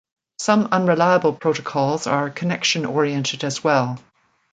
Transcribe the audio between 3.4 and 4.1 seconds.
as well.